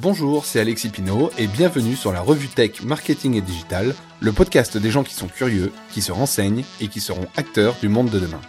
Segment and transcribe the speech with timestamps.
[0.00, 4.78] Bonjour, c'est Alexis Pinault et bienvenue sur la revue Tech Marketing et Digital, le podcast
[4.78, 8.18] des gens qui sont curieux, qui se renseignent et qui seront acteurs du monde de
[8.18, 8.40] demain.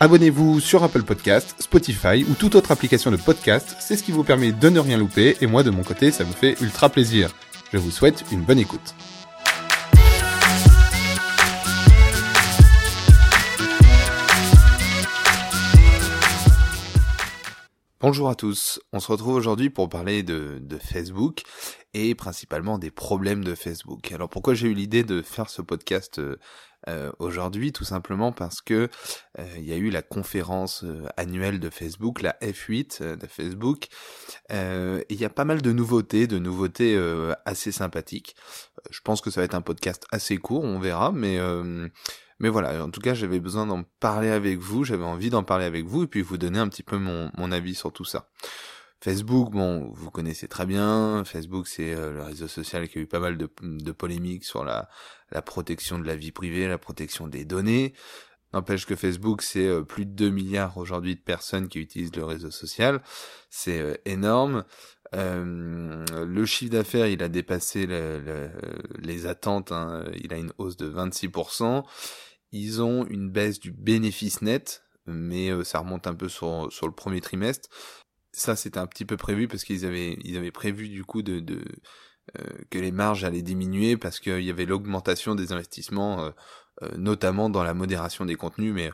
[0.00, 4.22] Abonnez-vous sur Apple Podcast, Spotify ou toute autre application de podcast, c'est ce qui vous
[4.22, 7.30] permet de ne rien louper et moi de mon côté ça me fait ultra plaisir.
[7.72, 8.94] Je vous souhaite une bonne écoute.
[18.08, 21.42] Bonjour à tous, on se retrouve aujourd'hui pour parler de, Facebook
[21.92, 24.12] et principalement des problèmes de Facebook.
[24.12, 26.38] Alors pourquoi j'ai eu l'idée de faire ce podcast euh,
[26.88, 27.72] euh, aujourd'hui?
[27.72, 28.88] Tout simplement parce que
[29.40, 30.84] euh, il y a eu la conférence
[31.16, 33.88] annuelle de Facebook, la F8 de Facebook,
[34.50, 36.96] il y a pas mal de nouveautés, de nouveautés
[37.44, 38.36] assez sympathiques.
[38.92, 41.40] Je pense que ça va être un podcast assez court, on verra, mais
[42.38, 45.64] mais voilà, en tout cas, j'avais besoin d'en parler avec vous, j'avais envie d'en parler
[45.64, 48.28] avec vous et puis vous donner un petit peu mon, mon avis sur tout ça.
[49.00, 51.22] Facebook, bon, vous connaissez très bien.
[51.24, 54.64] Facebook, c'est euh, le réseau social qui a eu pas mal de, de polémiques sur
[54.64, 54.88] la,
[55.30, 57.94] la protection de la vie privée, la protection des données.
[58.52, 62.24] N'empêche que Facebook, c'est euh, plus de 2 milliards aujourd'hui de personnes qui utilisent le
[62.24, 63.02] réseau social.
[63.50, 64.64] C'est euh, énorme.
[65.14, 67.86] Euh, le chiffre d'affaires, il a dépassé
[68.98, 69.72] les attentes.
[69.72, 70.04] Hein.
[70.14, 71.84] Il a une hausse de 26%.
[72.56, 76.90] Ils ont une baisse du bénéfice net, mais euh, ça remonte un peu sur, le
[76.90, 77.68] premier trimestre.
[78.32, 81.40] Ça, c'était un petit peu prévu parce qu'ils avaient, ils avaient prévu du coup de,
[81.40, 81.62] de
[82.38, 86.32] euh, que les marges allaient diminuer parce qu'il y avait l'augmentation des investissements,
[86.82, 88.90] euh, notamment dans la modération des contenus, mais,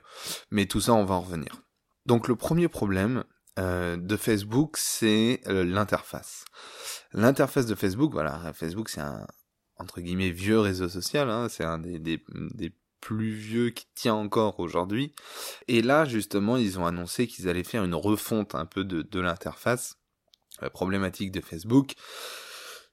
[0.51, 1.63] mais tout ça, on va en revenir.
[2.05, 3.25] Donc le premier problème
[3.59, 6.47] de Facebook, c'est l'interface.
[7.13, 9.27] L'interface de Facebook, voilà, Facebook c'est un
[9.77, 14.59] entre guillemets vieux réseau social, hein, c'est un des, des plus vieux qui tient encore
[14.61, 15.13] aujourd'hui.
[15.69, 19.21] Et là, justement, ils ont annoncé qu'ils allaient faire une refonte un peu de, de
[19.21, 19.99] l'interface.
[20.63, 21.95] La problématique de Facebook,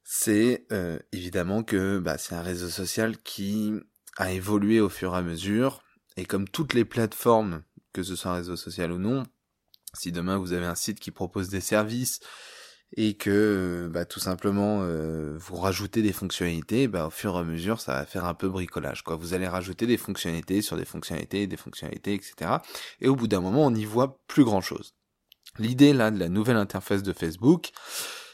[0.04, 3.74] c'est euh, évidemment que bah, c'est un réseau social qui
[4.18, 5.84] a évolué au fur et à mesure.
[6.18, 7.64] Et comme toutes les plateformes,
[7.94, 9.24] que ce soit un réseau social ou non,
[9.94, 12.20] si demain vous avez un site qui propose des services
[12.98, 17.44] et que bah, tout simplement euh, vous rajoutez des fonctionnalités, bah, au fur et à
[17.44, 19.04] mesure ça va faire un peu bricolage.
[19.04, 19.16] Quoi.
[19.16, 22.58] Vous allez rajouter des fonctionnalités sur des fonctionnalités, des fonctionnalités, etc.
[23.02, 24.96] Et au bout d'un moment on n'y voit plus grand chose.
[25.58, 27.72] L'idée là de la nouvelle interface de Facebook,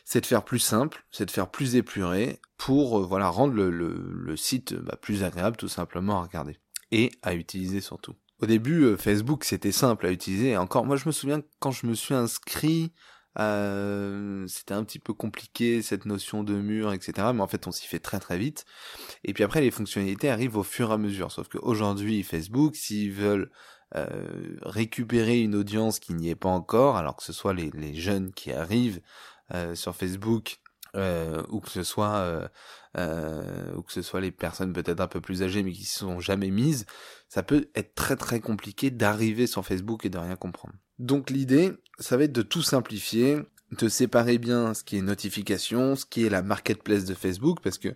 [0.05, 4.37] c'est de faire plus simple, c'est de faire plus épuré pour euh, voilà rendre le,
[4.37, 6.59] site bah, plus agréable tout simplement à regarder
[6.91, 8.15] et à utiliser surtout.
[8.39, 10.55] Au début, euh, Facebook c'était simple à utiliser.
[10.55, 12.93] encore, moi je me souviens quand je me suis inscrit
[13.37, 17.29] euh, c'était un petit peu compliqué cette notion de mur, etc.
[17.33, 18.65] Mais en fait, on s'y fait très très vite.
[19.23, 21.31] Et puis après, les fonctionnalités arrivent au fur et à mesure.
[21.31, 23.49] Sauf qu'aujourd'hui, Facebook, s'ils veulent
[23.95, 28.31] euh, récupérer une audience qui n'y est pas encore, alors que ce soit les, jeunes
[28.33, 29.01] qui arrivent
[29.53, 30.59] euh, sur Facebook,
[30.95, 32.49] euh, ou que ce soit
[32.95, 36.19] ou que ce soit les personnes peut-être un peu plus âgées mais qui ne sont
[36.19, 36.85] jamais mises,
[37.27, 40.75] ça peut être très très compliqué d'arriver sur Facebook et de rien comprendre.
[40.99, 43.39] Donc l'idée, ça va être de tout simplifier,
[43.71, 47.77] de séparer bien ce qui est notification, ce qui est la marketplace de Facebook, parce
[47.77, 47.89] que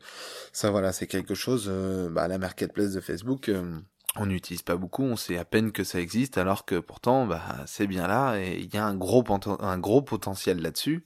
[0.51, 3.79] ça voilà, c'est quelque chose, euh, bah, la marketplace de Facebook, euh,
[4.15, 7.43] on n'utilise pas beaucoup, on sait à peine que ça existe, alors que pourtant, bah,
[7.67, 9.23] c'est bien là, et il y a un gros,
[9.59, 11.05] un gros potentiel là-dessus.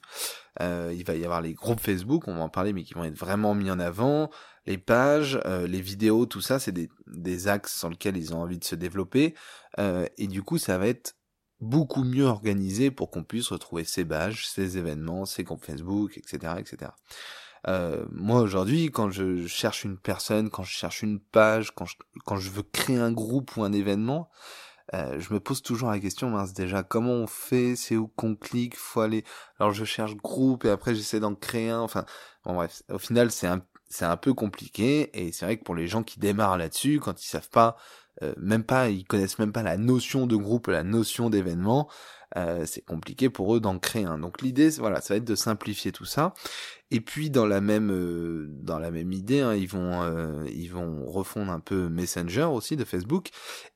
[0.61, 3.03] Euh, il va y avoir les groupes Facebook, on va en parler, mais qui vont
[3.03, 4.29] être vraiment mis en avant.
[4.65, 8.41] Les pages, euh, les vidéos, tout ça, c'est des, des axes sur lesquels ils ont
[8.41, 9.35] envie de se développer.
[9.79, 11.15] Euh, et du coup, ça va être
[11.63, 16.53] beaucoup mieux organisé pour qu'on puisse retrouver ces pages, ces événements, ces groupes Facebook, etc.,
[16.59, 16.91] etc.
[17.67, 21.95] Euh, moi aujourd'hui, quand je cherche une personne, quand je cherche une page, quand je,
[22.25, 24.29] quand je veux créer un groupe ou un événement,
[24.93, 28.35] euh, je me pose toujours la question, mince déjà, comment on fait, c'est où qu'on
[28.35, 29.23] clique, faut aller,
[29.59, 32.05] alors je cherche groupe et après j'essaie d'en créer un, enfin,
[32.43, 35.75] bon bref, au final c'est un, c'est un peu compliqué et c'est vrai que pour
[35.75, 37.77] les gens qui démarrent là-dessus, quand ils savent pas,
[38.21, 41.89] euh, même pas, ils connaissent même pas la notion de groupe, la notion d'événement,
[42.35, 44.17] euh, c'est compliqué pour eux d'en créer un.
[44.17, 46.33] Donc l'idée, voilà, ça va être de simplifier tout ça.
[46.89, 50.69] Et puis dans la même euh, dans la même idée, hein, ils vont euh, ils
[50.69, 53.29] vont refondre un peu Messenger aussi de Facebook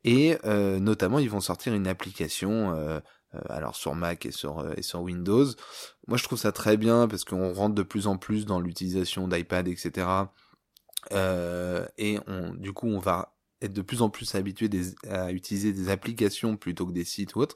[0.03, 3.01] et notamment ils vont sortir une application.
[3.49, 5.45] alors sur Mac et sur et sur Windows,
[6.07, 9.27] moi je trouve ça très bien parce qu'on rentre de plus en plus dans l'utilisation
[9.27, 10.07] d'iPad, etc.
[11.11, 14.69] et on, du coup on va être de plus en plus habitué
[15.09, 17.55] à utiliser des applications plutôt que des sites ou autres.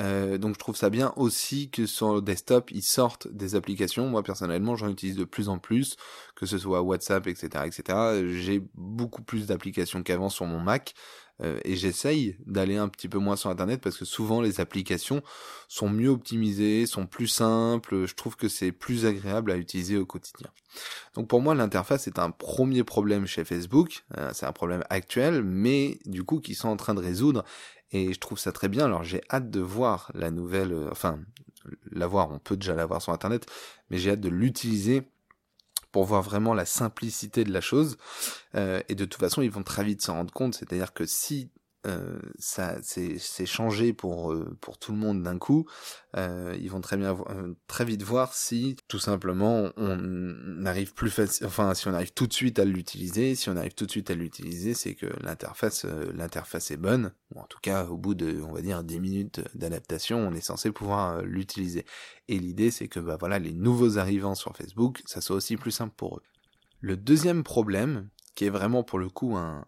[0.00, 4.08] Euh, donc je trouve ça bien aussi que sur le desktop, ils sortent des applications.
[4.08, 5.96] Moi personnellement, j'en utilise de plus en plus,
[6.36, 7.98] que ce soit WhatsApp, etc., etc.
[8.30, 10.94] J'ai beaucoup plus d'applications qu'avant sur mon Mac.
[11.42, 15.22] Euh, et j'essaye d'aller un petit peu moins sur Internet parce que souvent les applications
[15.68, 20.06] sont mieux optimisées, sont plus simples, je trouve que c'est plus agréable à utiliser au
[20.06, 20.50] quotidien.
[21.14, 25.42] Donc pour moi l'interface est un premier problème chez Facebook, euh, c'est un problème actuel,
[25.42, 27.44] mais du coup qu'ils sont en train de résoudre
[27.90, 28.84] et je trouve ça très bien.
[28.84, 31.18] Alors j'ai hâte de voir la nouvelle, euh, enfin
[31.90, 33.46] la voir, on peut déjà la voir sur Internet,
[33.90, 35.02] mais j'ai hâte de l'utiliser
[35.92, 37.96] pour voir vraiment la simplicité de la chose.
[38.54, 40.54] Euh, et de toute façon, ils vont très vite s'en rendre compte.
[40.54, 41.50] C'est-à-dire que si
[41.86, 45.66] euh, ça c'est changé pour euh, pour tout le monde d'un coup.
[46.16, 51.10] Euh, ils vont très bien euh, très vite voir si tout simplement on arrive plus
[51.10, 53.34] facile, enfin si on arrive tout de suite à l'utiliser.
[53.34, 55.84] Si on arrive tout de suite à l'utiliser, c'est que l'interface
[56.14, 57.12] l'interface est bonne.
[57.34, 60.40] Ou en tout cas, au bout de on va dire 10 minutes d'adaptation, on est
[60.40, 61.84] censé pouvoir l'utiliser.
[62.28, 65.72] Et l'idée c'est que bah voilà les nouveaux arrivants sur Facebook, ça soit aussi plus
[65.72, 66.22] simple pour eux.
[66.80, 69.64] Le deuxième problème, qui est vraiment pour le coup un,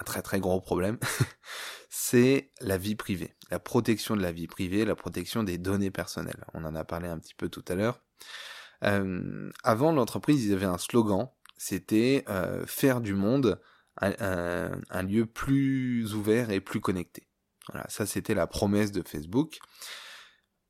[0.00, 0.98] un très très gros problème,
[1.88, 6.44] c'est la vie privée, la protection de la vie privée, la protection des données personnelles.
[6.54, 8.00] On en a parlé un petit peu tout à l'heure.
[8.82, 13.60] Euh, avant l'entreprise, ils avaient un slogan, c'était euh, faire du monde
[14.00, 17.28] un, lieu plus ouvert et plus connecté.
[17.72, 19.58] Voilà, ça c'était la promesse de Facebook.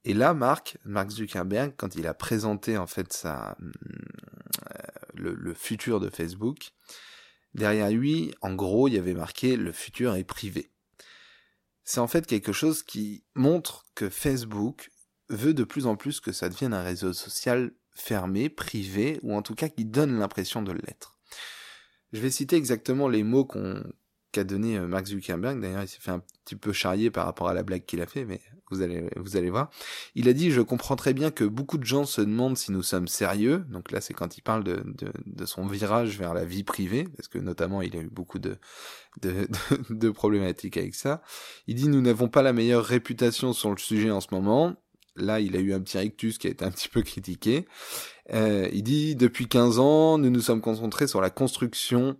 [0.04, 4.82] Et là, Mark, Mark Zuckerberg, quand il a présenté en fait sa, euh,
[5.14, 6.72] le, le, futur de Facebook,
[7.54, 10.70] Derrière lui, en gros, il y avait marqué le futur est privé.
[11.84, 14.90] C'est en fait quelque chose qui montre que Facebook
[15.28, 19.42] veut de plus en plus que ça devienne un réseau social fermé, privé, ou en
[19.42, 21.18] tout cas qui donne l'impression de l'être.
[22.12, 23.82] Je vais citer exactement les mots qu'on
[24.34, 25.60] qu'a donné euh, Mark Zuckerberg.
[25.60, 28.06] D'ailleurs, il s'est fait un petit peu charrier par rapport à la blague qu'il a
[28.06, 28.40] fait, mais
[28.70, 29.70] vous allez, vous allez voir.
[30.14, 32.82] Il a dit, je comprends très bien que beaucoup de gens se demandent si nous
[32.82, 33.64] sommes sérieux.
[33.70, 37.04] Donc là, c'est quand il parle de, de, de, son virage vers la vie privée,
[37.16, 38.56] parce que notamment, il a eu beaucoup de,
[39.22, 39.46] de,
[39.90, 41.22] de problématiques avec ça.
[41.68, 44.74] Il dit, nous n'avons pas la meilleure réputation sur le sujet en ce moment.
[45.16, 47.66] Là, il a eu un petit rictus qui a été un petit peu critiqué.
[48.32, 52.16] Euh, il dit, depuis 15 ans, nous nous sommes concentrés sur la construction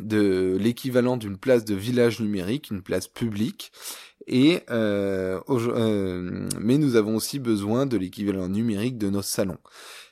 [0.00, 3.72] de l'équivalent d'une place de village numérique, une place publique.
[4.26, 9.58] Et euh, euh, mais nous avons aussi besoin de l'équivalent numérique de nos salons.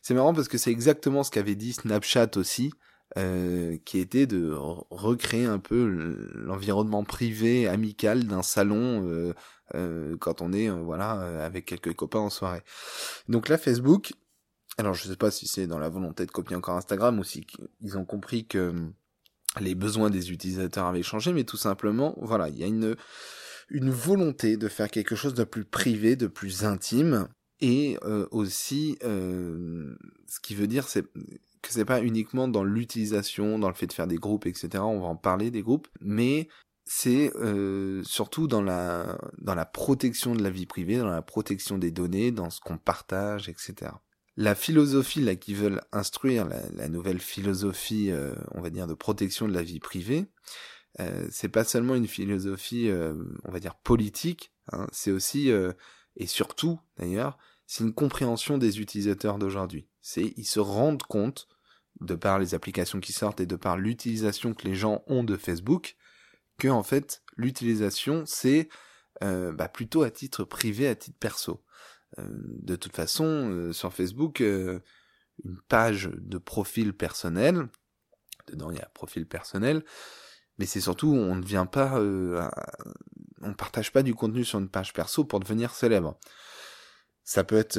[0.03, 2.73] C'est marrant parce que c'est exactement ce qu'avait dit Snapchat aussi,
[3.17, 5.87] euh, qui était de recréer un peu
[6.35, 9.33] l'environnement privé, amical d'un salon euh,
[9.75, 12.63] euh, quand on est voilà avec quelques copains en soirée.
[13.29, 14.13] Donc là, Facebook.
[14.77, 17.47] Alors je sais pas si c'est dans la volonté de copier encore Instagram ou si
[17.81, 18.75] ils ont compris que
[19.61, 22.97] les besoins des utilisateurs avaient changé, mais tout simplement, voilà, il y a une,
[23.71, 27.29] volonté de faire quelque chose de plus privé, de plus intime,
[27.61, 29.95] et euh, aussi, euh,
[30.27, 33.93] ce qui veut dire, c'est que c'est pas uniquement dans l'utilisation, dans le fait de
[33.93, 34.69] faire des groupes, etc.
[34.85, 36.49] On va en parler des groupes, mais
[36.85, 39.19] c'est euh, surtout dans la
[39.73, 43.91] protection de la vie privée, dans la protection des données, dans ce qu'on partage, etc
[44.39, 49.49] la philosophie là qui veulent instruire, la, nouvelle philosophie, euh, on va dire, de protection
[49.49, 50.27] de la vie privée,
[51.01, 53.15] euh, c'est pas seulement une philosophie, euh,
[53.45, 55.73] on va dire, politique, hein, c'est aussi, euh,
[56.15, 57.37] et surtout d'ailleurs,
[57.67, 59.89] c'est une compréhension des utilisateurs d'aujourd'hui.
[60.03, 61.49] C'est ils se rendent compte,
[62.01, 65.37] de par les applications qui sortent et de par l'utilisation que les gens ont de
[65.37, 65.97] Facebook,
[66.59, 68.69] que en fait l'utilisation c'est
[69.21, 71.65] bah, plutôt à titre privé, à titre perso.
[72.19, 74.81] Euh, de toute façon, euh, sur Facebook, euh,
[75.45, 77.69] une page de profil personnel,
[78.47, 79.85] dedans il y a profil personnel,
[80.59, 82.01] mais c'est surtout on ne vient pas,
[83.43, 86.19] on partage pas du contenu sur une page perso pour devenir célèbre.
[87.23, 87.79] Ça peut être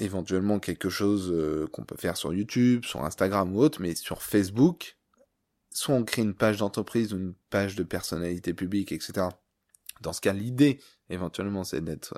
[0.00, 1.32] éventuellement quelque chose
[1.70, 4.96] qu'on peut faire sur YouTube, sur Instagram ou autre, mais sur Facebook,
[5.70, 9.28] soit on crée une page d'entreprise ou une page de personnalité publique, etc.
[10.00, 12.14] Dans ce cas, l'idée, éventuellement, c'est d'être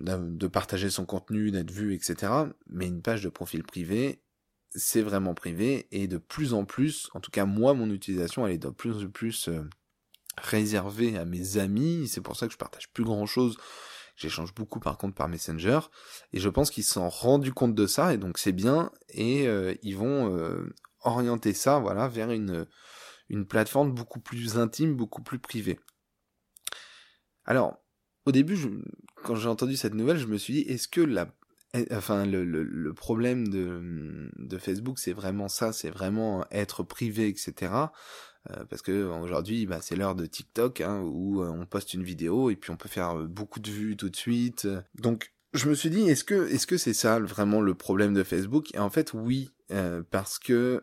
[0.00, 2.32] de partager son contenu, d'être vu, etc.
[2.66, 4.22] Mais une page de profil privé,
[4.70, 8.54] c'est vraiment privé et de plus en plus, en tout cas moi, mon utilisation, elle
[8.54, 9.62] est de plus en plus euh,
[10.38, 12.08] réservée à mes amis.
[12.08, 13.58] C'est pour ça que je partage plus grand chose.
[14.16, 15.80] J'échange beaucoup par contre par Messenger
[16.32, 19.48] et je pense qu'ils se sont rendus compte de ça et donc c'est bien et
[19.48, 20.70] euh, ils vont euh,
[21.00, 22.66] orienter ça voilà vers une
[23.48, 25.80] plateforme beaucoup plus intime, beaucoup plus privée.
[27.44, 27.82] Alors,
[28.26, 28.56] au début,
[29.22, 31.28] quand j'ai entendu cette nouvelle, je me suis dit, est-ce que la,
[31.92, 37.72] enfin, le, problème de, Facebook, c'est vraiment ça, c'est vraiment être privé, etc.
[38.50, 42.02] Euh, parce que aujourd'hui, bah, c'est l'heure de TikTok, hein, où euh, on poste une
[42.02, 44.68] vidéo et puis on peut faire euh, beaucoup de vues tout de suite.
[44.96, 48.74] Donc, je me suis dit, est-ce que c'est ça vraiment le problème de Facebook?
[48.74, 49.50] Et en fait, oui,
[50.10, 50.82] parce que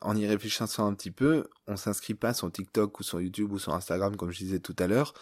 [0.00, 3.58] en y réfléchissant un petit peu, on s'inscrit pas sur TikTok ou sur YouTube ou
[3.58, 5.14] sur Instagram, comme je disais tout à l'heure,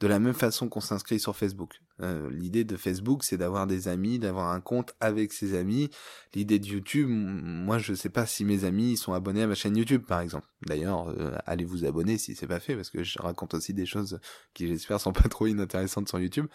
[0.00, 1.80] de la même façon qu'on s'inscrit sur Facebook.
[2.00, 5.90] Euh, l'idée de Facebook, c'est d'avoir des amis, d'avoir un compte avec ses amis.
[6.34, 9.76] L'idée de YouTube, moi, je sais pas si mes amis sont abonnés à ma chaîne
[9.76, 10.46] YouTube, par exemple.
[10.66, 13.86] D'ailleurs, euh, allez vous abonner si c'est pas fait, parce que je raconte aussi des
[13.86, 14.20] choses
[14.54, 16.46] qui, j'espère, sont pas trop inintéressantes sur YouTube.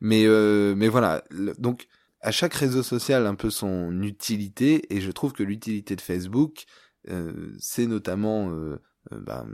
[0.00, 1.22] Mais, euh, mais voilà.
[1.58, 1.86] Donc,
[2.20, 6.64] à chaque réseau social, un peu son utilité, et je trouve que l'utilité de Facebook,
[7.58, 8.48] c'est notamment
[9.10, 9.44] bah,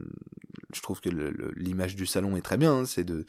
[0.72, 1.08] je trouve que
[1.56, 3.24] l'image du salon est très bien, hein, c'est de,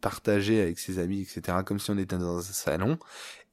[0.00, 2.98] partager avec ses amis, etc., comme si on était dans un salon.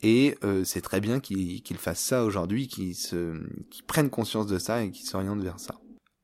[0.01, 4.57] Et euh, c'est très bien qu'ils qu fassent ça aujourd'hui, qu'ils qu prennent conscience de
[4.57, 5.75] ça et qu'ils s'orientent vers ça.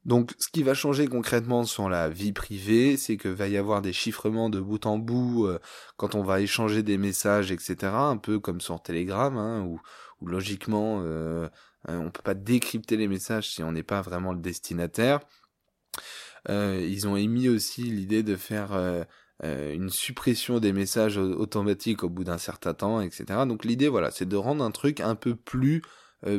[0.06, 3.84] Donc, ce qui va changer concrètement sur la vie privée, c'est que va y avoir
[3.84, 5.60] des chiffrements de bout en bout euh,
[5.98, 7.76] quand on va échanger des messages, etc.
[7.94, 9.80] Un peu comme sur Telegram, hein, où,
[10.26, 11.48] logiquement, euh,
[11.88, 15.20] on peut pas décrypter les messages si on n'est pas vraiment le destinataire.
[16.50, 19.04] Euh, ils ont émis aussi l'idée de faire euh,
[19.44, 23.26] euh, une suppression des messages automatiques au bout d'un certain temps, etc.
[23.48, 25.82] Donc l'idée, voilà, c'est de rendre un truc un peu plus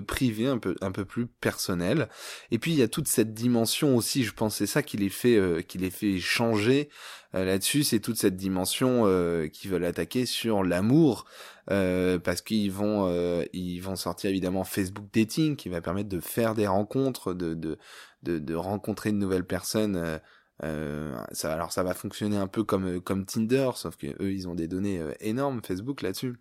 [0.07, 2.11] privé, un peu un peu plus personnel.
[2.51, 5.09] Et puis il y a toute cette dimension aussi, je pense, c'est ça qui les
[5.09, 6.91] fait qui les fait changer
[7.33, 9.05] là-dessus, c'est toute cette dimension
[9.51, 11.25] qui veulent attaquer sur l'amour,
[11.67, 13.11] parce qu'ils vont
[13.55, 17.79] ils vont sortir évidemment Facebook Dating, qui va permettre de faire des rencontres, de de
[18.23, 19.97] de, de rencontrer de nouvelles personnes.
[19.97, 20.19] Euh,
[20.63, 24.33] euh, ça, alors ça va fonctionner un peu comme euh, comme Tinder, sauf que eux
[24.33, 26.37] ils ont des données énormes Facebook là-dessus.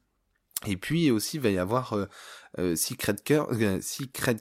[0.67, 1.93] Et puis aussi il va y avoir
[2.57, 3.15] euh, Secret,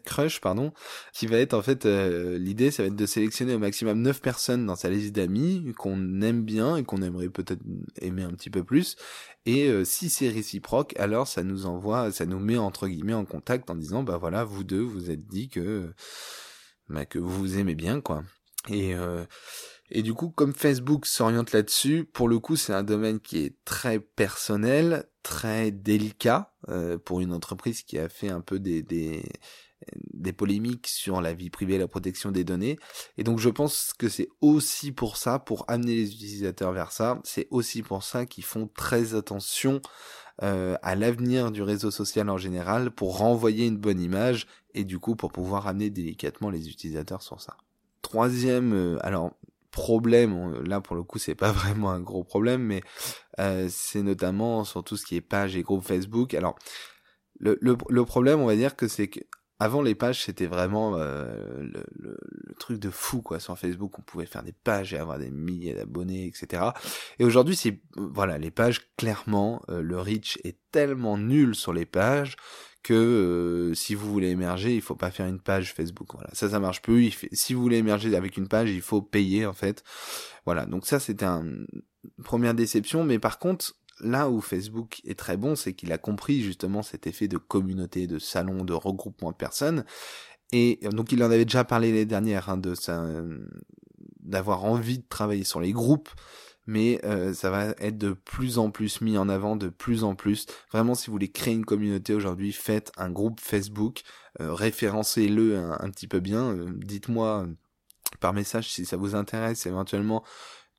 [0.05, 0.73] Crush pardon,
[1.13, 4.67] qui va être en fait l'idée ça va être de sélectionner au maximum 9 personnes
[4.67, 7.63] dans sa liste d'amis qu'on aime bien et qu'on aimerait peut-être
[8.01, 8.97] aimer un petit peu plus.
[9.47, 13.71] Et si c'est réciproque, alors ça nous envoie, ça nous met entre guillemets en contact
[13.71, 15.95] en disant bah voilà vous deux vous êtes dit que
[16.89, 18.23] bah, que vous aimez bien, quoi.
[18.69, 19.25] Et, euh,
[19.91, 23.57] et du coup, comme Facebook s'oriente là-dessus, pour le coup, c'est un domaine qui est
[23.65, 29.23] très personnel, très délicat euh, pour une entreprise qui a fait un peu des, des,
[30.13, 32.79] des polémiques sur la vie privée et la protection des données.
[33.17, 37.21] Et donc, je pense que c'est aussi pour ça, pour amener les utilisateurs vers ça,
[37.25, 39.81] c'est aussi pour ça qu'ils font très attention
[40.43, 44.47] euh, à l'avenir du réseau social en général pour renvoyer une bonne image
[44.79, 47.57] et du coup pour pouvoir amener délicatement les utilisateurs sur ça.
[48.01, 49.33] Troisième, euh, alors
[49.73, 52.81] problème, là pour le coup c'est pas vraiment un gros problème, mais
[53.41, 56.33] euh, c'est notamment sur tout ce qui est page et groupe Facebook.
[56.33, 56.57] Alors
[57.41, 59.21] le, le, problème on va dire que c'est que
[59.61, 61.65] avant les pages, c'était vraiment euh,
[61.97, 62.17] le,
[62.61, 63.41] truc de fou quoi.
[63.41, 66.63] Sur Facebook, on pouvait faire des pages et avoir des milliers d'abonnés, etc.
[67.19, 72.37] Et aujourd'hui, c'est voilà, les pages clairement, le reach est tellement nul sur les pages
[72.89, 76.09] que euh, si vous voulez émerger, il faut pas faire une page Facebook.
[76.15, 77.15] Voilà, ça, ça marche plus.
[77.33, 79.85] si vous voulez émerger avec une page, il faut payer en fait.
[80.47, 81.67] Voilà, donc ça, c'était une
[82.25, 83.05] première déception.
[83.05, 87.07] Mais par contre, là où Facebook est très bon, c'est qu'il a compris justement cet
[87.07, 89.85] effet de communauté, de salon, de regroupement de personnes.
[90.53, 93.05] Et donc il en avait déjà parlé les dernières, hein, de ça,
[94.21, 96.09] d'avoir envie de travailler sur les groupes,
[96.69, 100.15] mais euh, ça va être de plus en plus mis en avant, de plus en
[100.15, 100.45] plus.
[100.71, 104.03] Vraiment, si vous voulez créer une communauté aujourd'hui, faites un groupe Facebook,
[104.41, 106.53] euh, référencez-le un, petit peu bien.
[106.53, 107.47] Euh, dites-moi
[108.21, 110.23] par message si ça vous intéresse éventuellement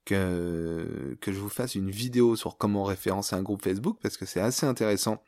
[0.05, 4.27] que, que je vous fasse une vidéo sur comment référencer un groupe Facebook parce que
[4.27, 5.24] c'est assez intéressant.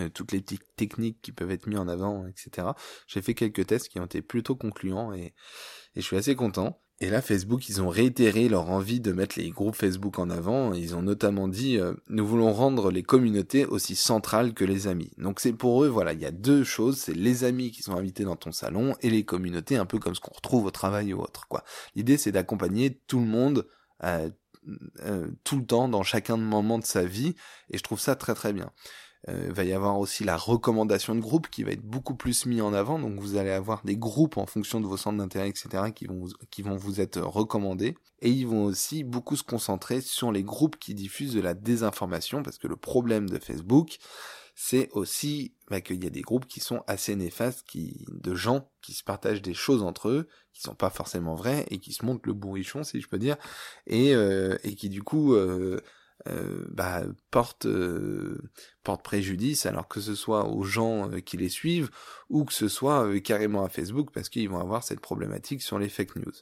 [0.00, 2.68] Euh, toutes les techniques qui peuvent être mises en avant, etc.
[3.06, 5.34] J'ai fait quelques tests qui ont été plutôt concluants et,
[5.94, 6.81] et je suis assez content.
[7.02, 10.72] Et là, Facebook, ils ont réitéré leur envie de mettre les groupes Facebook en avant.
[10.72, 15.10] Ils ont notamment dit euh, nous voulons rendre les communautés aussi centrales que les amis.
[15.18, 17.96] Donc c'est pour eux, voilà, il y a deux choses, c'est les amis qui sont
[17.96, 21.12] invités dans ton salon et les communautés, un peu comme ce qu'on retrouve au travail
[21.12, 21.48] ou autre.
[21.96, 23.66] L'idée, c'est d'accompagner tout le monde
[24.04, 24.30] euh,
[25.00, 27.34] euh, tout le temps dans chacun de moments de sa vie
[27.70, 28.70] et je trouve ça très très bien.
[29.28, 32.46] Euh, il va y avoir aussi la recommandation de groupe qui va être beaucoup plus
[32.46, 32.98] mis en avant.
[32.98, 36.26] Donc vous allez avoir des groupes en fonction de vos centres d'intérêt, etc., qui vont,
[36.50, 37.96] qui vont vous être recommandés.
[38.20, 42.42] Et ils vont aussi beaucoup se concentrer sur les groupes qui diffusent de la désinformation,
[42.42, 43.98] parce que le problème de Facebook,
[44.54, 48.70] c'est aussi bah, qu'il y a des groupes qui sont assez néfastes, qui, de gens
[48.82, 52.04] qui se partagent des choses entre eux, qui sont pas forcément vraies, et qui se
[52.04, 53.36] montrent le bourrichon, si je peux dire,
[53.86, 55.80] et, euh, et qui du coup euh,
[56.28, 57.66] euh, bah, portent,
[58.82, 61.90] portent préjudice, alors que ce soit aux gens qui les suivent,
[62.28, 65.88] ou que ce soit carrément à Facebook, parce qu'ils vont avoir cette problématique sur les
[65.88, 66.32] fake news.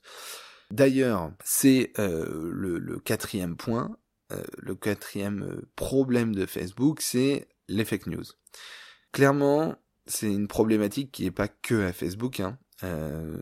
[0.70, 3.96] D'ailleurs, c'est le, le, quatrième point,
[4.58, 8.24] le quatrième problème de Facebook, c'est les fake news.
[9.12, 12.40] Clairement, c'est une problématique qui n'est pas que à Facebook.
[12.40, 12.58] Hein.
[12.82, 13.36] Euh,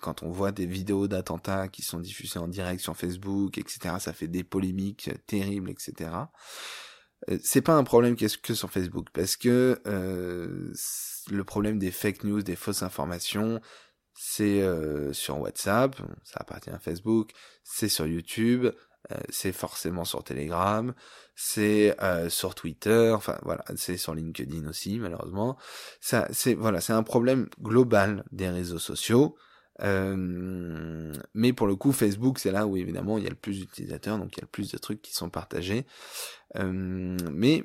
[0.00, 4.12] quand on voit des vidéos d'attentats qui sont diffusées en direct sur Facebook, etc., ça
[4.12, 6.10] fait des polémiques terribles, etc.
[7.30, 10.72] Euh, c'est pas un problème qui est que sur Facebook, parce que euh,
[11.30, 13.60] le problème des fake news, des fausses informations,
[14.14, 17.32] c'est euh, sur WhatsApp, ça appartient à Facebook,
[17.64, 18.68] c'est sur YouTube,
[19.28, 20.94] c'est forcément sur Telegram,
[21.34, 25.56] c'est euh, sur Twitter, enfin voilà, c'est sur LinkedIn aussi malheureusement.
[26.00, 29.36] Ça, c'est voilà, c'est un problème global des réseaux sociaux.
[29.80, 33.58] Euh, mais pour le coup, Facebook, c'est là où évidemment il y a le plus
[33.58, 35.86] d'utilisateurs, donc il y a le plus de trucs qui sont partagés.
[36.54, 37.64] mais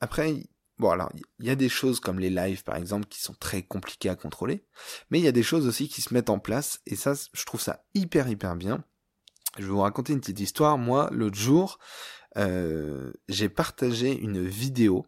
[0.00, 0.34] après,
[0.78, 3.62] bon alors, il y a des choses comme les lives par exemple qui sont très
[3.62, 4.66] compliquées à contrôler,
[5.10, 7.44] mais il y a des choses aussi qui se mettent en place et ça, je
[7.46, 8.84] trouve ça hyper hyper bien.
[9.56, 10.78] Je vais vous raconter une petite histoire.
[10.78, 11.78] Moi, l'autre jour,
[12.36, 15.06] euh, j'ai partagé une vidéo.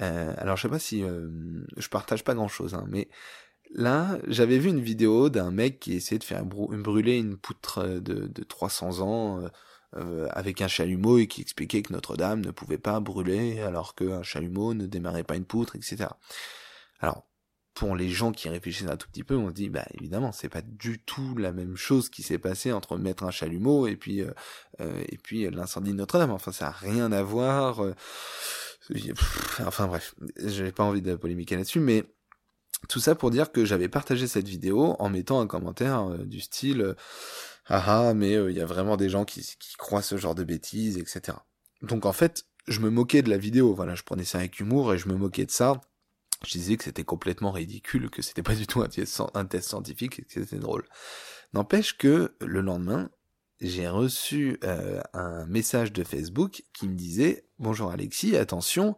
[0.00, 1.28] Euh, alors, je sais pas si euh,
[1.76, 3.08] je partage pas grand-chose, hein, mais
[3.74, 8.26] là, j'avais vu une vidéo d'un mec qui essayait de faire brûler une poutre de,
[8.26, 9.50] de 300 ans
[9.96, 14.22] euh, avec un chalumeau et qui expliquait que Notre-Dame ne pouvait pas brûler alors qu'un
[14.22, 16.08] chalumeau ne démarrait pas une poutre, etc.
[17.00, 17.24] Alors,
[17.78, 20.48] pour les gens qui réfléchissent un tout petit peu, on se dit, bah évidemment, c'est
[20.48, 24.20] pas du tout la même chose qui s'est passé entre mettre un chalumeau et puis
[24.20, 24.32] euh,
[24.80, 26.32] euh et puis l'incendie de Notre-Dame.
[26.32, 27.84] Enfin, ça a rien à voir.
[27.84, 27.94] Euh,
[29.60, 32.04] enfin bref, j'avais pas envie de polémiquer là-dessus, mais
[32.88, 36.40] tout ça pour dire que j'avais partagé cette vidéo en mettant un commentaire euh, du
[36.40, 36.96] style
[37.66, 40.98] ah ah mais il y a vraiment des gens qui croient ce genre de bêtises,
[40.98, 41.38] etc.
[41.82, 43.72] Donc en fait, je me moquais de la vidéo.
[43.72, 45.80] Voilà, je prenais ça avec humour et je me moquais de ça
[46.46, 50.44] je disais que c'était complètement ridicule, que c'était pas du tout un test, scientifique que
[50.44, 50.84] c'était drôle.
[51.52, 53.10] N'empêche que le lendemain,
[53.60, 58.96] j'ai reçu euh, un message de Facebook qui me disait Bonjour Alexis, attention,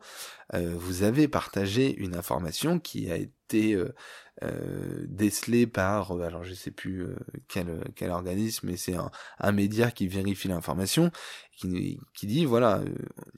[0.53, 3.95] euh, vous avez partagé une information qui a été euh,
[4.43, 7.07] euh décelée par, alors je sais plus
[7.49, 11.11] quel, quel organisme, mais c'est un, un, média qui vérifie l'information,
[11.57, 12.83] qui, qui dit voilà,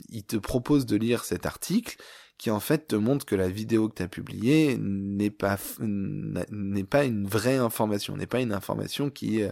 [0.09, 1.99] il te propose de lire cet article
[2.43, 7.25] qui en fait te montre que la vidéo que tu as publiée n'est pas une
[7.25, 9.43] vraie information, n'est pas une information qui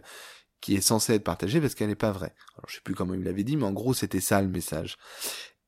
[0.61, 2.35] qui est censée être partagée parce qu'elle n'est pas vraie.
[2.57, 4.99] Alors je sais plus comment il l'avait dit, mais en gros c'était ça le message.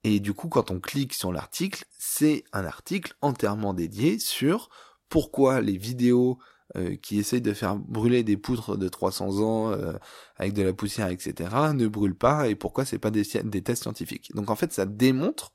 [0.03, 4.69] Et du coup, quand on clique sur l'article, c'est un article entièrement dédié sur
[5.09, 6.41] pourquoi les vidéos
[6.75, 9.93] euh, qui essayent de faire brûler des poutres de 300 ans euh,
[10.39, 14.35] avec de la poussière, etc., ne brûlent pas et pourquoi c'est pas des tests scientifiques.
[14.35, 15.53] Donc en fait, ça démontre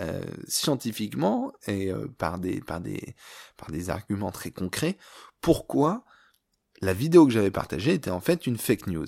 [0.00, 3.14] euh, scientifiquement et euh, par des par des
[3.58, 4.96] par des arguments très concrets
[5.42, 6.04] pourquoi
[6.80, 9.06] la vidéo que j'avais partagée était en fait une fake news.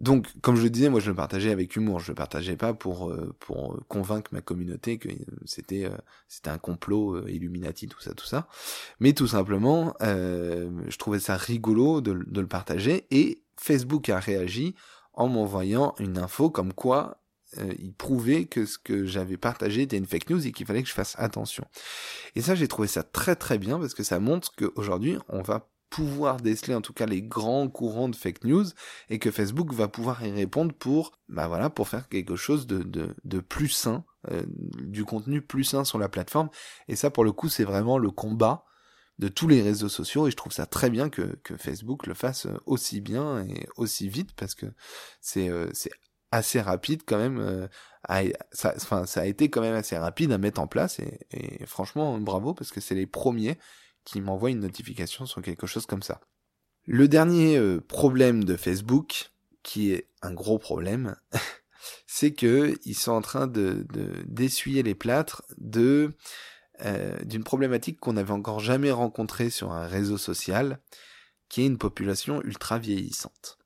[0.00, 2.72] Donc, comme je le disais, moi je le partageais avec humour, je le partageais pas
[2.72, 5.08] pour euh, pour convaincre ma communauté que
[5.44, 5.90] c'était
[6.28, 8.46] c'était un complot Illuminati tout ça tout ça,
[9.00, 14.76] mais tout simplement je trouvais ça rigolo de le partager et Facebook a réagi
[15.14, 17.20] en m'envoyant une info comme quoi
[17.56, 20.82] euh, il prouvait que ce que j'avais partagé était une fake news et qu'il fallait
[20.82, 21.64] que je fasse attention.
[22.34, 25.70] Et ça, j'ai trouvé ça très très bien parce que ça montre qu'aujourd'hui, on va
[25.90, 28.66] pouvoir déceler en tout cas les grands courants de fake news
[29.08, 32.82] et que Facebook va pouvoir y répondre pour bah voilà pour faire quelque chose de,
[32.82, 36.50] de, de plus sain euh, du contenu plus sain sur la plateforme
[36.88, 38.66] et ça pour le coup c'est vraiment le combat
[39.18, 42.14] de tous les réseaux sociaux et je trouve ça très bien que, que Facebook le
[42.14, 44.66] fasse aussi bien et aussi vite parce que
[45.22, 45.90] c'est euh, c'est
[46.30, 47.38] assez rapide quand même.
[47.38, 47.66] Euh,
[48.52, 51.66] ça, enfin, ça a été quand même assez rapide à mettre en place et, et
[51.66, 53.58] franchement, bravo parce que c'est les premiers
[54.04, 56.20] qui m'envoient une notification sur quelque chose comme ça.
[56.86, 61.16] Le dernier euh, problème de Facebook, qui est un gros problème,
[62.06, 63.86] c'est que ils sont en train de
[64.26, 66.16] d'essuyer les plâtres de
[66.86, 70.80] euh, d'une problématique qu'on n'avait encore jamais rencontrée sur un réseau social,
[71.50, 73.58] qui est une population ultra vieillissante.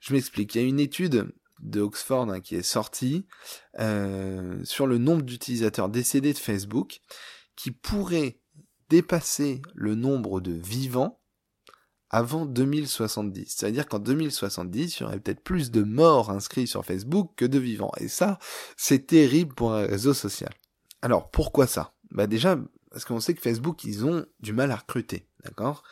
[0.00, 0.54] Je m'explique.
[0.54, 3.26] Il y a une étude de Oxford hein, qui est sorti
[3.78, 7.00] euh, sur le nombre d'utilisateurs décédés de Facebook
[7.56, 8.40] qui pourrait
[8.88, 11.20] dépasser le nombre de vivants
[12.10, 13.54] avant 2070.
[13.56, 17.58] C'est-à-dire qu'en 2070, il y aurait peut-être plus de morts inscrits sur Facebook que de
[17.58, 17.92] vivants.
[17.98, 18.38] Et ça,
[18.76, 20.50] c'est terrible pour un réseau social.
[21.02, 21.94] Alors, pourquoi ça?
[22.10, 22.58] Bah déjà,
[22.90, 25.82] parce qu'on sait que Facebook, ils ont du mal à recruter, d'accord?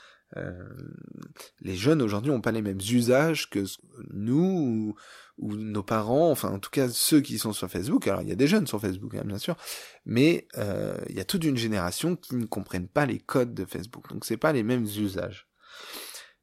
[1.60, 3.64] Les jeunes aujourd'hui n'ont pas les mêmes usages que
[4.12, 4.94] nous
[5.38, 8.06] ou, nos parents, enfin en tout cas ceux qui sont sur Facebook.
[8.06, 9.56] Alors il y a des jeunes sur Facebook, hein, bien sûr,
[10.04, 13.64] mais euh, il y a toute une génération qui ne comprennent pas les codes de
[13.64, 14.08] Facebook.
[14.08, 15.48] Donc c'est pas les mêmes usages.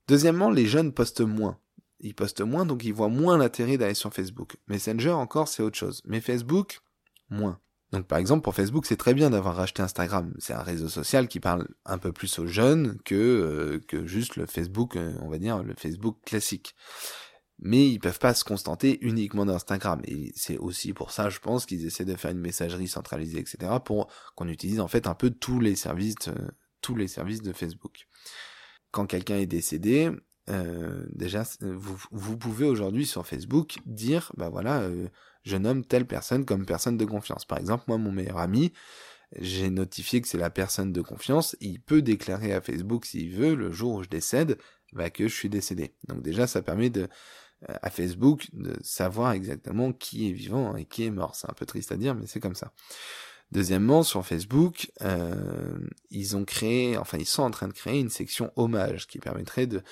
[0.08, 1.58] Deuxièmement, les jeunes postent moins.
[2.01, 4.58] ils postent moins, donc ils voient moins l'intérêt d'aller sur Facebook.
[4.67, 6.01] Messenger encore, c'est autre chose.
[6.06, 6.82] Mais Facebook,
[7.30, 7.60] moins.
[7.91, 10.34] Donc par exemple pour Facebook c'est très bien d'avoir racheté Instagram.
[10.39, 14.38] C'est un réseau social qui parle un peu plus aux jeunes que euh, que juste
[14.38, 16.75] le Facebook, euh, on va dire le Facebook classique.
[17.63, 20.01] Mais ils peuvent pas se contenter uniquement d'Instagram.
[20.06, 23.73] Et c'est aussi pour ça, je pense, qu'ils essaient de faire une messagerie centralisée, etc.
[23.86, 26.47] pour qu'on utilise en fait un peu tous les services, euh,
[26.82, 28.08] tous les services de Facebook.
[28.89, 30.12] Quand quelqu'un est décédé,
[31.13, 34.86] déjà vous, vous pouvez aujourd'hui sur Facebook dire, bah voilà
[35.43, 37.45] je nomme telle personne comme personne de confiance.
[37.45, 38.73] Par exemple, moi, mon meilleur ami,
[39.39, 43.56] j'ai notifié que c'est la personne de confiance, il peut déclarer à Facebook s'il veut,
[43.56, 44.58] le jour où je décède,
[44.93, 45.95] bah, que je suis décédé.
[46.08, 47.08] Donc déjà, ça permet de,
[47.69, 51.36] euh, à Facebook de savoir exactement qui est vivant et qui est mort.
[51.36, 52.73] C'est un peu triste à dire, mais c'est comme ça.
[53.51, 55.77] Deuxièmement, sur Facebook, euh,
[56.10, 59.67] ils ont créé, enfin ils sont en train de créer une section hommage qui permettrait
[59.67, 59.84] de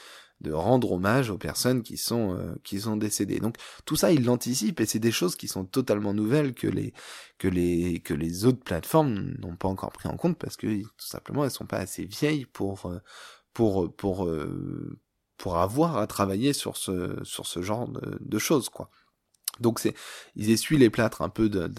[0.41, 3.39] de rendre hommage aux personnes qui sont euh, qui sont décédées.
[3.39, 6.93] Donc tout ça, ils l'anticipent et c'est des choses qui sont totalement nouvelles que les
[7.37, 11.07] que les que les autres plateformes n'ont pas encore pris en compte parce que tout
[11.07, 12.99] simplement elles sont pas assez vieilles pour euh,
[13.53, 14.99] pour pour euh,
[15.37, 18.89] pour avoir à travailler sur ce sur ce genre de, de choses quoi.
[19.59, 19.95] Donc c'est
[20.35, 21.69] ils essuient les plâtres un peu d'un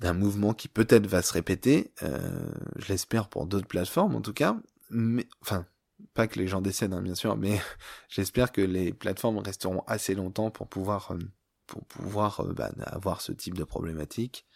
[0.00, 4.34] d'un mouvement qui peut-être va se répéter, euh, je l'espère pour d'autres plateformes en tout
[4.34, 4.56] cas,
[4.90, 5.66] mais enfin
[6.14, 7.60] pas que les gens décèdent, hein, bien sûr, mais
[8.08, 11.18] j'espère que les plateformes resteront assez longtemps pour pouvoir euh,
[11.66, 14.46] pour pouvoir euh, bah, avoir ce type de problématique.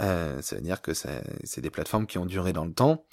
[0.00, 3.04] Euh, ça veut dire que c'est des plateformes qui ont duré dans le temps.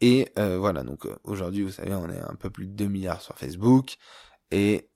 [0.00, 3.22] Et euh, voilà, donc aujourd'hui, vous savez, on est un peu plus de 2 milliards
[3.22, 3.96] sur Facebook.
[4.50, 4.90] Et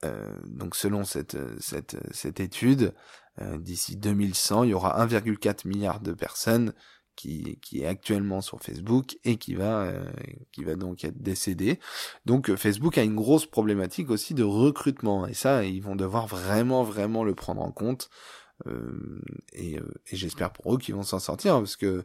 [0.45, 2.93] donc selon cette, cette, cette étude,
[3.41, 6.75] d'ici 2100, il y aura 1,4 milliard de personnes
[7.17, 10.05] qui, qui est actuellement sur Facebook et qui va, euh,
[10.53, 11.81] qui va donc être décédé.
[12.27, 16.27] Donc euh, Facebook a une grosse problématique aussi de recrutement et ça, ils vont devoir
[16.27, 18.11] vraiment, vraiment le prendre en compte.
[18.67, 19.21] Euh,
[19.53, 22.05] et, euh, et j'espère pour eux qu'ils vont s'en sortir parce que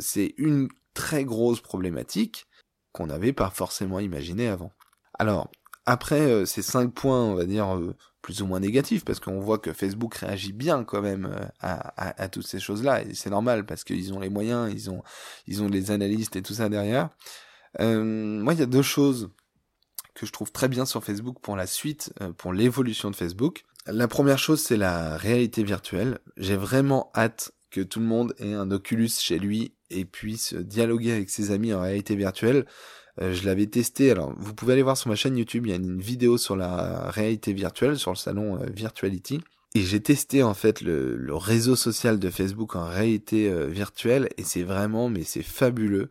[0.00, 2.46] c'est une très grosse problématique
[2.92, 4.72] qu'on n'avait pas forcément imaginé avant.
[5.18, 5.50] Alors,
[5.84, 7.78] après ces cinq points, on va dire,
[8.26, 12.28] plus ou moins négatif parce qu'on voit que Facebook réagit bien quand même euh, à,
[12.28, 15.04] toutes ces choses-là et c'est normal parce qu'ils ont les moyens, ils ont
[15.46, 17.10] ils ont les analystes et tout ça derrière.
[17.78, 19.30] Euh, moi, il y a deux choses
[20.14, 23.64] que je trouve très bien sur Facebook pour la suite, euh, pour l'évolution de Facebook.
[23.86, 26.18] La première chose, c'est la réalité virtuelle.
[26.36, 31.12] J'ai vraiment hâte que tout le monde ait un Oculus chez lui et puisse dialoguer
[31.12, 32.66] avec ses amis en réalité virtuelle.
[33.20, 34.10] Euh, je l'avais testé.
[34.10, 35.66] Alors, vous pouvez aller voir sur ma chaîne YouTube.
[35.66, 39.40] Il y a une vidéo sur la réalité virtuelle, sur le salon euh, Virtuality.
[39.74, 44.30] Et j'ai testé en fait le, le, réseau social de Facebook en réalité euh, virtuelle
[44.38, 46.08] et c'est vraiment, mais c'est fabuleux.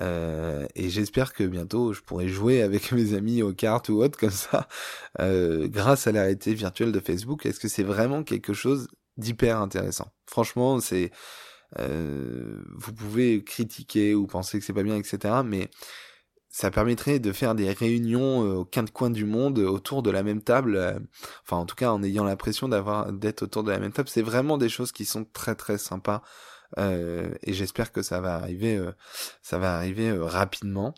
[0.00, 4.30] Et j'espère que bientôt je pourrai jouer avec mes amis aux cartes ou autre comme
[4.30, 4.68] ça,
[5.18, 7.44] grâce à la réalité virtuelle de Facebook.
[7.44, 10.12] Est-ce que c'est vraiment quelque chose d'hyper intéressant?
[10.24, 11.10] Franchement, c'est
[11.76, 15.40] vous pouvez critiquer ou penser que c'est pas bien, etc.
[15.44, 15.68] Mais
[16.50, 20.22] ça permettrait de faire des réunions euh, aux quatre coins du monde autour de la
[20.22, 20.98] même table euh,
[21.44, 24.08] enfin en tout cas en ayant l'impression d'avoir d'être autour de la même table.
[24.08, 26.22] C'est vraiment des choses qui sont très très sympas
[26.78, 28.80] euh, et j'espère que ça va arriver
[29.42, 30.94] ça va arriver rapidement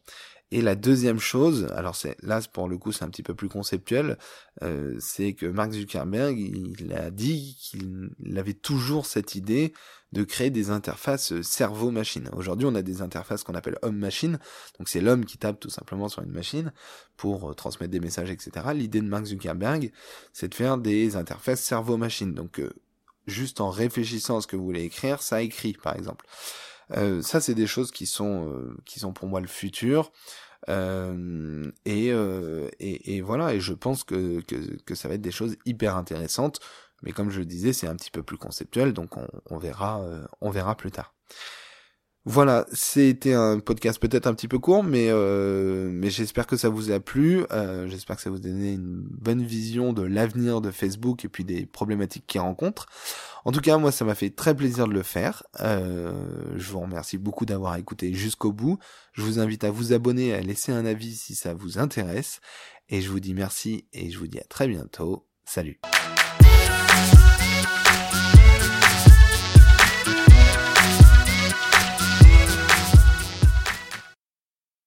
[0.52, 3.48] et la deuxième chose, alors c'est là pour le coup c'est un petit peu plus
[3.48, 4.18] conceptuel,
[4.62, 9.72] euh, c'est que Mark Zuckerberg il a dit qu'il avait toujours cette idée
[10.12, 12.28] de créer des interfaces cerveau-machine.
[12.32, 14.40] Aujourd'hui on a des interfaces qu'on appelle homme-machine,
[14.78, 16.72] donc c'est l'homme qui tape tout simplement sur une machine
[17.16, 18.66] pour euh, transmettre des messages, etc.
[18.74, 19.92] L'idée de Mark Zuckerberg
[20.32, 22.72] c'est de faire des interfaces cerveau-machine, donc euh,
[23.28, 26.26] juste en réfléchissant à ce que vous voulez écrire, ça écrit par exemple.
[26.92, 30.12] Euh, ça, c'est des choses qui sont euh, qui sont pour moi le futur.
[30.68, 35.30] Euh, et, et, et, voilà, et je pense que, que, que, ça va être des
[35.30, 36.60] choses hyper intéressantes,
[37.02, 40.04] mais comme je le disais, c'est un petit peu plus conceptuel, donc on, on verra,
[40.42, 41.14] on verra plus tard.
[42.26, 46.68] Voilà, c'était un podcast peut-être un petit peu court, mais euh, mais j'espère que ça
[46.68, 47.46] vous a plu.
[47.50, 51.28] Euh, j'espère que ça vous a donné une bonne vision de l'avenir de Facebook et
[51.28, 52.86] puis des problématiques qu'il rencontre.
[53.46, 55.44] En tout cas, moi, ça m'a fait très plaisir de le faire.
[55.60, 56.12] Euh,
[56.56, 58.78] je vous remercie beaucoup d'avoir écouté jusqu'au bout.
[59.14, 62.40] Je vous invite à vous abonner, à laisser un avis si ça vous intéresse.
[62.90, 65.26] Et je vous dis merci et je vous dis à très bientôt.
[65.46, 65.80] Salut.